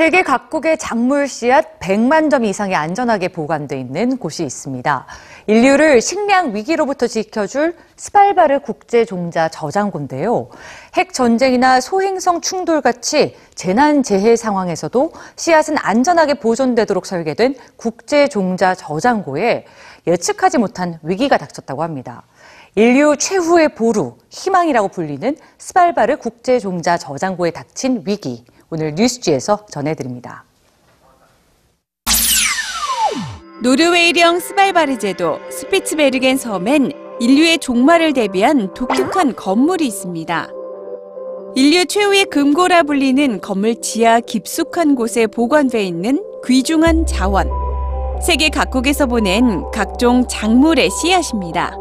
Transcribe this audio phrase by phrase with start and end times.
[0.00, 5.06] 세계 각국의 작물 씨앗 100만 점 이상이 안전하게 보관돼 있는 곳이 있습니다.
[5.46, 10.48] 인류를 식량 위기로부터 지켜줄 스발바르 국제 종자 저장고인데요.
[10.94, 19.66] 핵 전쟁이나 소행성 충돌 같이 재난 재해 상황에서도 씨앗은 안전하게 보존되도록 설계된 국제 종자 저장고에
[20.06, 22.22] 예측하지 못한 위기가 닥쳤다고 합니다.
[22.74, 28.46] 인류 최후의 보루, 희망이라고 불리는 스발바르 국제 종자 저장고에 닥친 위기.
[28.70, 30.44] 오늘 뉴스지에서 전해드립니다.
[33.62, 40.48] 노르웨이령 스발바르 제도 스피츠베르겐 섬엔 인류의 종말을 대비한 독특한 건물이 있습니다.
[41.56, 47.50] 인류 최후의 금고라 불리는 건물 지하 깊숙한 곳에 보관돼 있는 귀중한 자원.
[48.22, 51.76] 세계 각국에서 보낸 각종 작물의 씨앗입니다.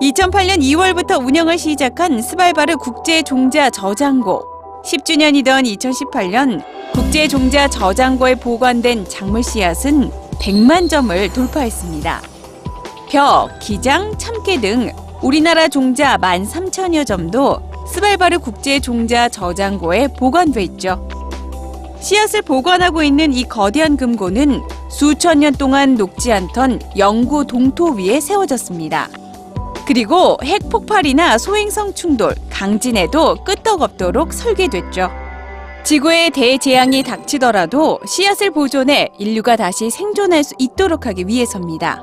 [0.00, 4.55] 2008년 2월부터 운영을 시작한 스발바르 국제 종자 저장고.
[4.86, 12.22] 10주년이던 2018년 국제 종자 저장고에 보관된 작물 씨앗은 100만 점을 돌파했습니다.
[13.08, 21.08] 벼, 기장, 참깨 등 우리나라 종자 13,000여 점도 스발바르 국제 종자 저장고에 보관돼 있죠.
[22.00, 29.08] 씨앗을 보관하고 있는 이 거대한 금고는 수천 년 동안 녹지 않던 영구 동토 위에 세워졌습니다.
[29.86, 35.10] 그리고 핵 폭발이나 소행성 충돌, 강진에도 끄떡없도록 설계됐죠.
[35.84, 42.02] 지구에 대재앙이 닥치더라도 씨앗을 보존해 인류가 다시 생존할 수 있도록 하기 위해서입니다.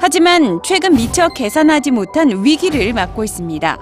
[0.00, 3.78] 하지만 최근 미처 계산하지 못한 위기를 맞고 있습니다.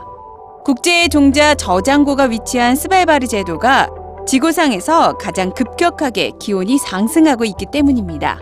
[0.64, 3.90] 국제 종자 저장고가 위치한 스발바르 제도가
[4.26, 8.40] 지구상에서 가장 급격하게 기온이 상승하고 있기 때문입니다.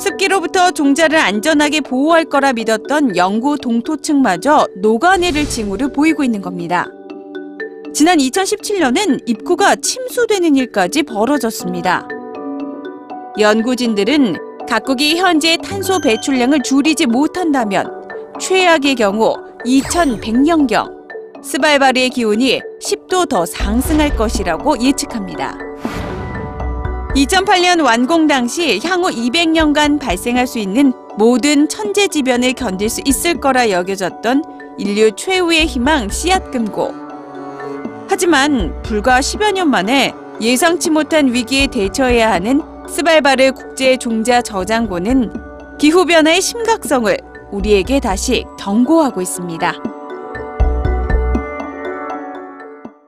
[0.00, 6.86] 습기로부터 종자를 안전하게 보호할 거라 믿었던 영구 동토층마저 녹아내릴 징후를 보이고 있는 겁니다.
[7.92, 12.08] 지난 2017년엔 입구가 침수되는 일까지 벌어졌습니다.
[13.38, 17.92] 연구진들은 각국이 현재 탄소 배출량을 줄이지 못한다면
[18.40, 19.34] 최악의 경우
[19.66, 21.00] 2100년경
[21.42, 25.58] 스발바르의 기온이 10도 더 상승할 것이라고 예측합니다.
[27.14, 34.44] 2008년 완공 당시 향후 200년간 발생할 수 있는 모든 천재지변을 견딜 수 있을 거라 여겨졌던
[34.78, 36.94] 인류 최후의 희망 씨앗금고.
[38.08, 45.32] 하지만 불과 10여 년 만에 예상치 못한 위기에 대처해야 하는 스발바르 국제 종자 저장고는
[45.78, 47.16] 기후변화의 심각성을
[47.50, 49.89] 우리에게 다시 경고하고 있습니다.